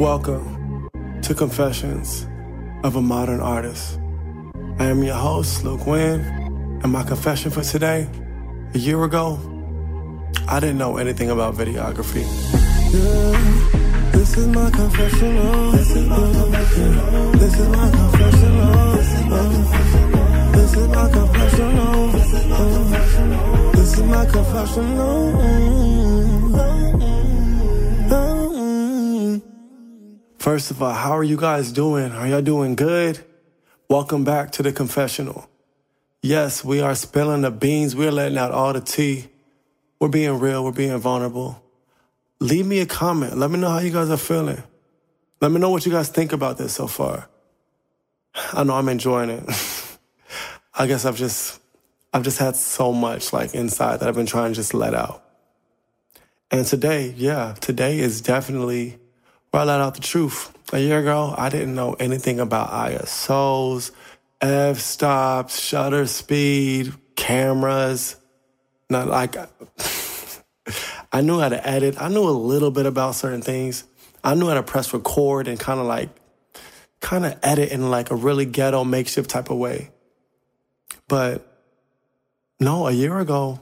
[0.00, 0.88] Welcome
[1.20, 2.26] to Confessions
[2.84, 4.00] of a Modern Artist.
[4.78, 6.22] I am your host, Luke Wynn,
[6.82, 8.08] and my confession for today
[8.72, 9.38] a year ago,
[10.48, 12.24] I didn't know anything about videography.
[12.94, 15.46] Yeah, this is my confessional.
[15.46, 15.72] Oh.
[15.72, 17.04] This is my confessional.
[17.12, 17.32] Oh.
[17.32, 18.72] This is my confessional.
[18.72, 18.96] Oh.
[18.96, 22.08] This is my confessional.
[23.72, 25.49] This is my confessional.
[30.50, 32.10] First of all, how are you guys doing?
[32.10, 33.24] Are y'all doing good?
[33.88, 35.48] Welcome back to the confessional.
[36.22, 37.94] Yes, we are spilling the beans.
[37.94, 39.28] We're letting out all the tea.
[40.00, 40.64] We're being real.
[40.64, 41.62] We're being vulnerable.
[42.40, 43.38] Leave me a comment.
[43.38, 44.60] Let me know how you guys are feeling.
[45.40, 47.28] Let me know what you guys think about this so far.
[48.52, 49.44] I know I'm enjoying it.
[50.74, 51.60] I guess I've just,
[52.12, 55.22] I've just had so much like inside that I've been trying to just let out.
[56.50, 58.98] And today, yeah, today is definitely
[59.50, 60.52] where I let out the truth.
[60.72, 63.90] A year ago, I didn't know anything about ISOs,
[64.40, 68.16] f stops, shutter speed, cameras.
[68.88, 69.36] Not like
[71.12, 72.00] I knew how to edit.
[72.00, 73.84] I knew a little bit about certain things.
[74.22, 76.10] I knew how to press record and kind of like
[77.00, 79.90] kind of edit in like a really ghetto makeshift type of way.
[81.08, 81.46] But
[82.60, 83.60] no, a year ago,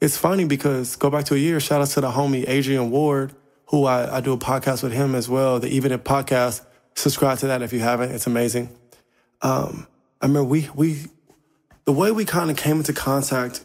[0.00, 3.34] it's funny because go back to a year, shout out to the homie Adrian Ward,
[3.70, 6.64] who I, I do a podcast with him as well, the Even It podcast.
[6.96, 8.10] Subscribe to that if you haven't.
[8.10, 8.68] It's amazing.
[9.42, 9.86] Um,
[10.20, 11.06] I remember we, we,
[11.84, 13.64] the way we kind of came into contact,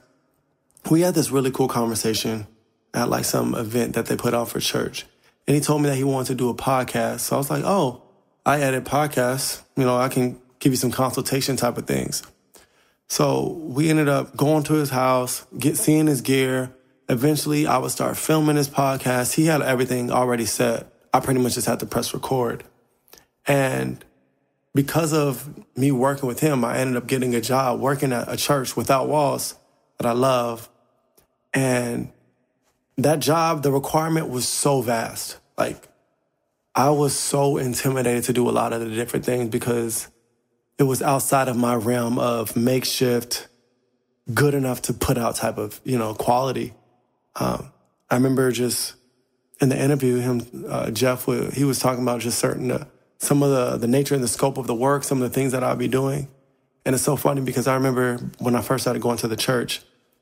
[0.92, 2.46] we had this really cool conversation
[2.94, 5.08] at like some event that they put on for church.
[5.48, 7.22] And he told me that he wanted to do a podcast.
[7.22, 8.04] So I was like, oh,
[8.46, 9.64] I edit podcasts.
[9.76, 12.22] You know, I can give you some consultation type of things.
[13.08, 16.75] So we ended up going to his house, get seeing his gear.
[17.08, 19.36] Eventually, I would start filming his podcast.
[19.36, 20.92] He had everything already set.
[21.14, 22.64] I pretty much just had to press record.
[23.48, 24.04] And
[24.74, 28.36] because of me working with him, I ended up getting a job working at a
[28.36, 29.56] church without walls
[29.98, 30.70] that I love.
[31.54, 32.12] And
[32.98, 35.38] that job, the requirement was so vast.
[35.58, 35.88] Like,
[36.74, 40.10] I was so intimidated to do a lot of the different things because
[40.78, 43.48] it was outside of my realm of makeshift,
[44.34, 46.74] good enough to put out type of, you know, quality.
[47.36, 47.72] Um,
[48.10, 48.96] I remember just
[49.62, 52.86] in the interview, him, uh, Jeff, he was talking about just certain, uh,
[53.18, 55.52] some of the, the nature and the scope of the work, some of the things
[55.52, 56.28] that I'll be doing.
[56.86, 59.82] And it's so funny because I remember when I first started going to the church,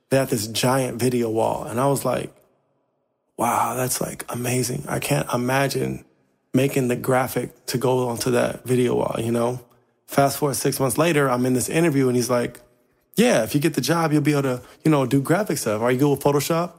[0.09, 1.65] they had this giant video wall.
[1.65, 2.33] And I was like,
[3.35, 4.85] wow, that's like amazing.
[4.87, 6.05] I can't imagine
[6.53, 9.59] making the graphic to go onto that video wall, you know?
[10.05, 12.59] Fast forward six months later, I'm in this interview and he's like,
[13.15, 15.81] yeah, if you get the job, you'll be able to, you know, do graphic stuff.
[15.81, 16.73] Are you good with Photoshop?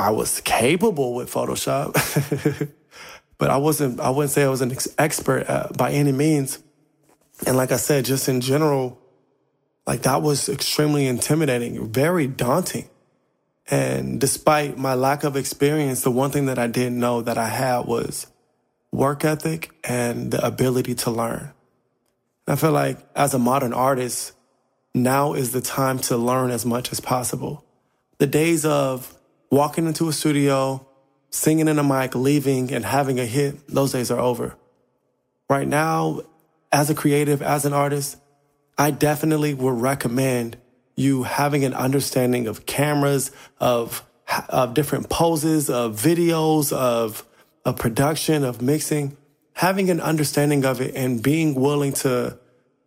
[0.00, 1.92] I was capable with Photoshop,
[3.38, 6.58] but I wasn't, I wouldn't say I was an ex- expert at, by any means.
[7.46, 8.98] And like I said, just in general,
[9.86, 12.88] like that was extremely intimidating, very daunting.
[13.70, 17.48] And despite my lack of experience, the one thing that I didn't know that I
[17.48, 18.26] had was
[18.90, 21.52] work ethic and the ability to learn.
[22.46, 24.32] I feel like as a modern artist,
[24.94, 27.66] now is the time to learn as much as possible.
[28.16, 29.14] The days of
[29.50, 30.86] walking into a studio,
[31.30, 34.56] singing in a mic, leaving and having a hit, those days are over.
[35.48, 36.22] Right now,
[36.72, 38.16] as a creative, as an artist,
[38.78, 40.56] I definitely would recommend
[40.96, 44.06] you having an understanding of cameras, of,
[44.48, 47.24] of different poses, of videos, of,
[47.64, 49.16] of production, of mixing,
[49.54, 52.38] having an understanding of it and being willing to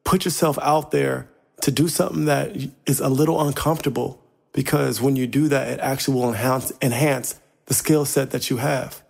[0.05, 1.29] put yourself out there
[1.61, 4.22] to do something that is a little uncomfortable
[4.53, 8.57] because when you do that, it actually will enhance, enhance the skill set that you
[8.57, 9.03] have.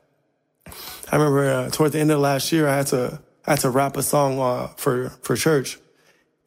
[1.12, 3.70] I remember uh, toward the end of last year, I had to, I had to
[3.70, 5.78] rap a song uh, for, for church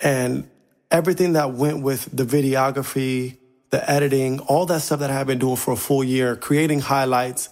[0.00, 0.48] and
[0.90, 3.38] everything that went with the videography,
[3.70, 6.80] the editing, all that stuff that I had been doing for a full year, creating
[6.80, 7.50] highlights,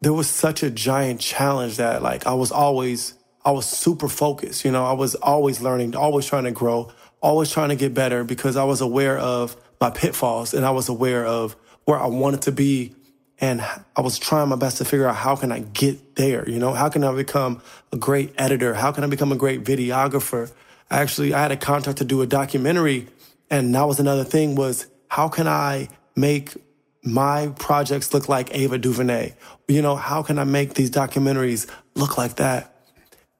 [0.00, 3.14] there was such a giant challenge that like I was always,
[3.44, 4.64] I was super focused.
[4.64, 6.90] You know, I was always learning, always trying to grow,
[7.20, 10.88] always trying to get better because I was aware of my pitfalls and I was
[10.88, 12.94] aware of where I wanted to be.
[13.42, 13.62] And
[13.96, 16.48] I was trying my best to figure out how can I get there?
[16.48, 18.74] You know, how can I become a great editor?
[18.74, 20.52] How can I become a great videographer?
[20.90, 23.08] Actually, I had a contract to do a documentary
[23.50, 26.54] and that was another thing was how can I make
[27.02, 29.34] my projects look like Ava DuVernay?
[29.68, 32.74] You know, how can I make these documentaries look like that?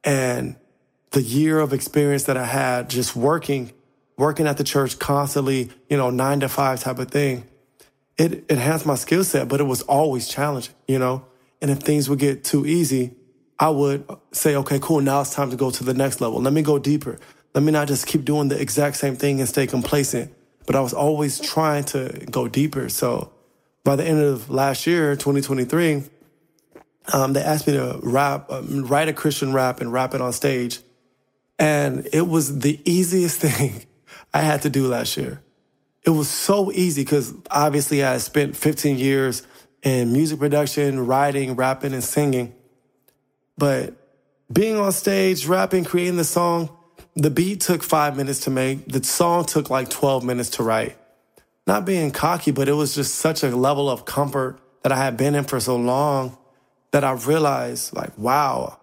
[0.02, 0.56] And
[1.10, 3.72] the year of experience that I had just working,
[4.20, 7.42] working at the church constantly, you know, nine to five type of thing,
[8.18, 11.24] it enhanced my skill set, but it was always challenging, you know?
[11.62, 13.14] And if things would get too easy,
[13.58, 16.40] I would say, okay, cool, now it's time to go to the next level.
[16.40, 17.18] Let me go deeper.
[17.54, 20.32] Let me not just keep doing the exact same thing and stay complacent.
[20.66, 22.90] But I was always trying to go deeper.
[22.90, 23.32] So
[23.84, 26.04] by the end of last year, 2023,
[27.14, 30.34] um, they asked me to rap, um, write a Christian rap and rap it on
[30.34, 30.80] stage.
[31.58, 33.86] And it was the easiest thing
[34.32, 35.42] I had to do last year.
[36.04, 39.46] It was so easy because obviously I spent 15 years
[39.82, 42.54] in music production, writing, rapping, and singing.
[43.58, 43.94] But
[44.52, 46.70] being on stage, rapping, creating the song,
[47.14, 48.86] the beat took five minutes to make.
[48.86, 50.96] The song took like 12 minutes to write.
[51.66, 55.16] Not being cocky, but it was just such a level of comfort that I had
[55.16, 56.38] been in for so long
[56.92, 58.80] that I realized, like, wow,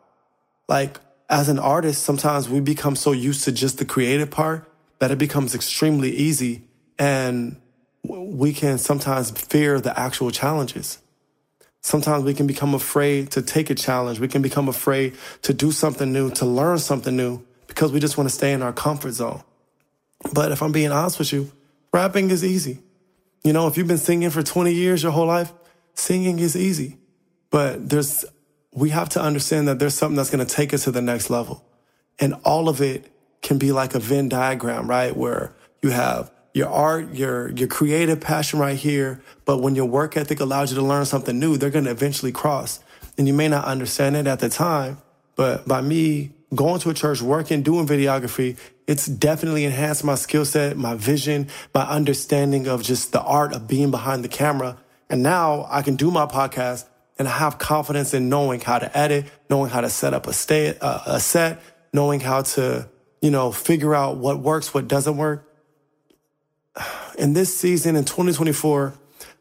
[0.70, 1.00] like
[1.30, 5.18] as an artist, sometimes we become so used to just the creative part that it
[5.18, 6.64] becomes extremely easy
[6.98, 7.60] and
[8.04, 11.00] we can sometimes fear the actual challenges.
[11.82, 14.20] Sometimes we can become afraid to take a challenge.
[14.20, 18.18] We can become afraid to do something new, to learn something new because we just
[18.18, 19.44] want to stay in our comfort zone.
[20.34, 21.52] But if I'm being honest with you,
[21.94, 22.80] rapping is easy.
[23.44, 25.54] You know, if you've been singing for 20 years, your whole life,
[25.94, 26.98] singing is easy.
[27.50, 28.26] But there's,
[28.72, 31.30] we have to understand that there's something that's going to take us to the next
[31.30, 31.64] level.
[32.20, 33.12] And all of it
[33.42, 35.16] can be like a Venn diagram, right?
[35.16, 39.22] Where you have your art, your, your creative passion right here.
[39.46, 42.32] But when your work ethic allows you to learn something new, they're going to eventually
[42.32, 42.80] cross.
[43.18, 44.98] And you may not understand it at the time,
[45.36, 48.58] but by me going to a church, working, doing videography,
[48.88, 53.68] it's definitely enhanced my skill set, my vision, my understanding of just the art of
[53.68, 54.78] being behind the camera.
[55.10, 56.86] And now I can do my podcast
[57.20, 60.34] and I have confidence in knowing how to edit, knowing how to set up a,
[60.34, 61.62] stay, uh, a set,
[61.94, 62.88] knowing how to,
[63.22, 65.48] you know, figure out what works, what doesn't work.
[67.18, 68.94] In this season in 2024,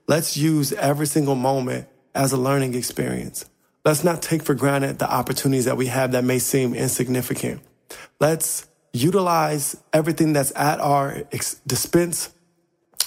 [0.06, 3.44] let's use every single moment as a learning experience.
[3.84, 7.60] Let's not take for granted the opportunities that we have that may seem insignificant.
[8.18, 12.30] Let's utilize everything that's at our ex- dispense.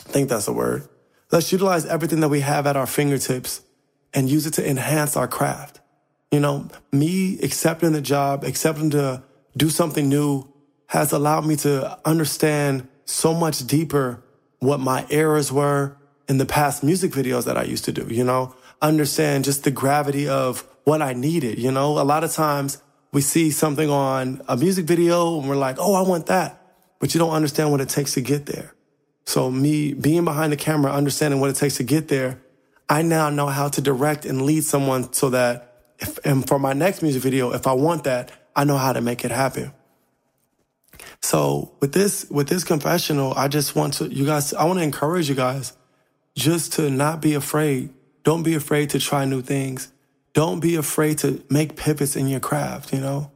[0.08, 0.88] I think that's a word.
[1.32, 3.62] Let's utilize everything that we have at our fingertips
[4.14, 5.80] and use it to enhance our craft.
[6.32, 9.24] You know, me accepting the job, accepting to
[9.58, 10.49] do something new
[10.90, 14.24] has allowed me to understand so much deeper
[14.58, 15.96] what my errors were
[16.28, 19.72] in the past music videos that I used to do, you know, understand just the
[19.72, 21.60] gravity of what I needed.
[21.60, 22.82] You know, a lot of times
[23.12, 26.60] we see something on a music video and we're like, oh, I want that.
[26.98, 28.74] But you don't understand what it takes to get there.
[29.26, 32.42] So me being behind the camera, understanding what it takes to get there,
[32.90, 36.74] I now know how to direct and lead someone so that if, and for my
[36.74, 39.72] next music video, if I want that, I know how to make it happen.
[41.22, 44.84] So with this, with this confessional, I just want to, you guys, I want to
[44.84, 45.74] encourage you guys
[46.36, 47.94] just to not be afraid.
[48.24, 49.92] Don't be afraid to try new things
[50.34, 53.32] don't be afraid to make pivots in your craft, you know?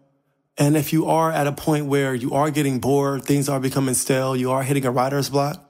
[0.58, 3.96] And if you are at a point where you are getting bored, things are becoming
[3.96, 5.64] stale, you are hitting a writer's block,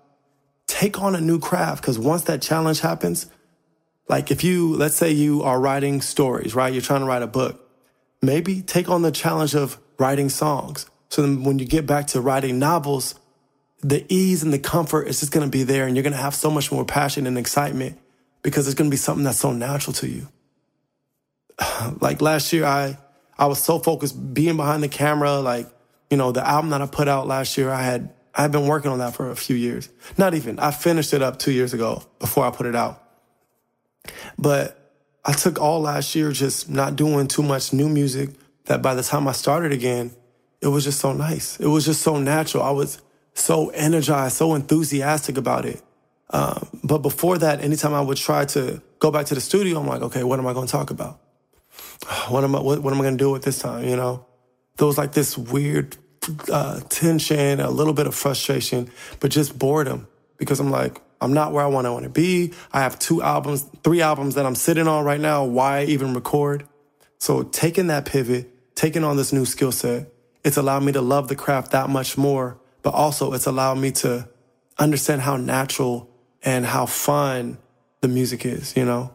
[0.67, 1.83] take on a new craft.
[1.83, 3.27] Cause once that challenge happens,
[4.09, 6.73] like if you, let's say you are writing stories, right?
[6.73, 7.67] You're trying to write a book.
[8.21, 10.85] Maybe take on the challenge of writing songs.
[11.13, 13.15] So then when you get back to writing novels,
[13.81, 16.19] the ease and the comfort is just going to be there and you're going to
[16.19, 17.99] have so much more passion and excitement
[18.41, 20.27] because it's going to be something that's so natural to you
[21.99, 22.97] like last year, I
[23.37, 25.39] I was so focused being behind the camera.
[25.39, 25.67] Like
[26.09, 28.67] you know, the album that I put out last year, I had I had been
[28.67, 29.89] working on that for a few years.
[30.17, 33.01] Not even I finished it up two years ago before I put it out.
[34.37, 34.79] But
[35.25, 38.31] I took all last year just not doing too much new music.
[38.65, 40.11] That by the time I started again,
[40.63, 41.59] it was just so nice.
[41.59, 42.63] It was just so natural.
[42.63, 43.01] I was
[43.33, 45.81] so energized, so enthusiastic about it.
[46.29, 49.87] Um, but before that, anytime I would try to go back to the studio, I'm
[49.87, 51.19] like, okay, what am I going to talk about?
[52.29, 53.83] what am I, what, what am I going to do with this time?
[53.83, 54.25] You know,
[54.77, 55.97] there was like this weird
[56.49, 58.89] uh, tension, a little bit of frustration,
[59.19, 62.53] but just boredom because I'm like, I'm not where I want to want to be.
[62.71, 65.43] I have two albums, three albums that I'm sitting on right now.
[65.43, 66.67] Why even record?
[67.19, 70.12] So taking that pivot, taking on this new skill set,
[70.43, 73.91] it's allowed me to love the craft that much more, but also it's allowed me
[73.91, 74.27] to
[74.77, 76.09] understand how natural
[76.43, 77.57] and how fun
[78.01, 79.13] the music is, you know?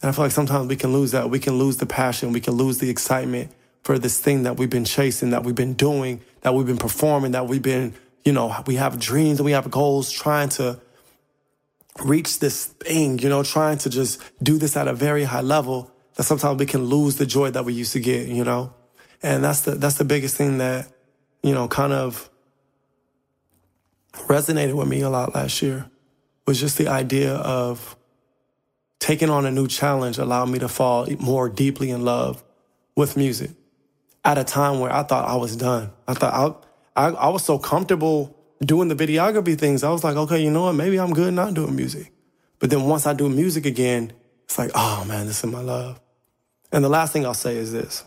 [0.00, 1.30] And I feel like sometimes we can lose that.
[1.30, 2.32] We can lose the passion.
[2.32, 3.50] We can lose the excitement
[3.82, 7.32] for this thing that we've been chasing, that we've been doing, that we've been performing,
[7.32, 7.94] that we've been,
[8.24, 10.80] you know, we have dreams and we have goals trying to
[12.02, 15.90] reach this thing, you know, trying to just do this at a very high level
[16.16, 18.72] that sometimes we can lose the joy that we used to get, you know?
[19.24, 20.86] And that's the, that's the biggest thing that,
[21.42, 22.28] you know, kind of
[24.12, 25.90] resonated with me a lot last year
[26.46, 27.96] was just the idea of
[29.00, 32.44] taking on a new challenge allowed me to fall more deeply in love
[32.96, 33.52] with music
[34.26, 35.90] at a time where I thought I was done.
[36.06, 39.84] I thought I, I, I was so comfortable doing the videography things.
[39.84, 40.74] I was like, okay, you know what?
[40.74, 42.12] Maybe I'm good not doing music.
[42.58, 44.12] But then once I do music again,
[44.44, 45.98] it's like, oh man, this is my love.
[46.70, 48.04] And the last thing I'll say is this.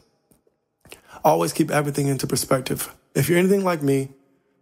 [1.24, 2.94] Always keep everything into perspective.
[3.16, 4.10] If you're anything like me,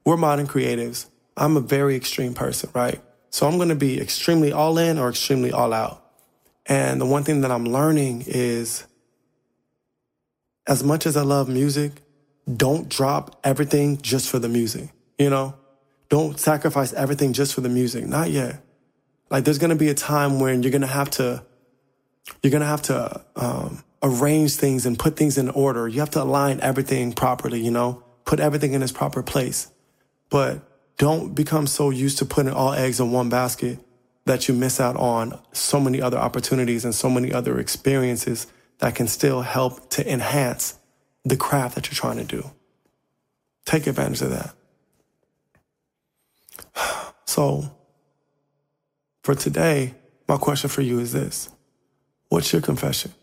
[0.06, 1.08] we're modern creatives.
[1.36, 3.02] I'm a very extreme person, right?
[3.30, 6.02] So I'm going to be extremely all in or extremely all out.
[6.66, 8.86] And the one thing that I'm learning is
[10.68, 12.02] as much as I love music,
[12.52, 14.90] don't drop everything just for the music.
[15.20, 15.56] You know,
[16.10, 18.06] don't sacrifice everything just for the music.
[18.06, 18.62] Not yet.
[19.30, 21.44] Like there's going to be a time when you're going to have to,
[22.42, 25.88] you're going to have to, um, arrange things and put things in order.
[25.88, 29.72] You have to align everything properly, you know, put everything in its proper place.
[30.30, 30.62] But
[30.98, 33.80] don't become so used to putting all eggs in one basket
[34.26, 38.48] that you miss out on so many other opportunities and so many other experiences
[38.80, 40.78] that can still help to enhance
[41.24, 42.52] the craft that you're trying to do.
[43.66, 44.54] Take advantage of that.
[47.28, 47.76] So,
[49.24, 49.94] for today,
[50.26, 51.50] my question for you is this
[52.30, 53.14] What's your confession?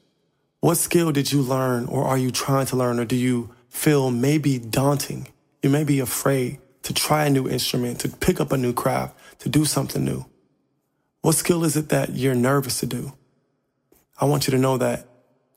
[0.62, 4.12] What skill did you learn, or are you trying to learn, or do you feel
[4.12, 5.26] maybe daunting?
[5.60, 9.18] You may be afraid to try a new instrument, to pick up a new craft,
[9.40, 10.24] to do something new.
[11.22, 13.12] What skill is it that you're nervous to do?
[14.20, 15.08] I want you to know that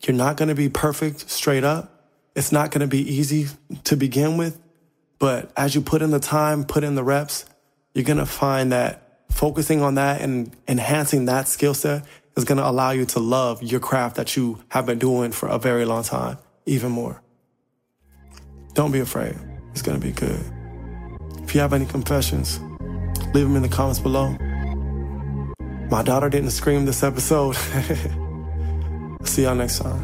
[0.02, 2.10] you're not going to be perfect straight up.
[2.36, 3.50] It's not going to be easy
[3.84, 4.60] to begin with.
[5.20, 7.46] But as you put in the time, put in the reps,
[7.94, 12.58] you're going to find that focusing on that and enhancing that skill set is going
[12.58, 15.86] to allow you to love your craft that you have been doing for a very
[15.86, 17.22] long time even more.
[18.74, 19.36] Don't be afraid.
[19.72, 20.44] It's going to be good.
[21.44, 22.60] If you have any confessions,
[23.34, 24.36] leave them in the comments below.
[25.90, 27.56] My daughter didn't scream this episode.
[29.24, 30.04] See y'all next time.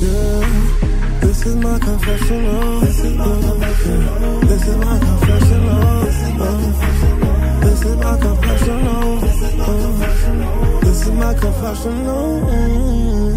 [0.00, 2.80] Yeah, this is my confessional.
[2.80, 4.40] This is my confessional.
[4.40, 7.17] This is my confessional.
[7.78, 9.20] This is my confessional.
[10.80, 13.27] This is my confessional.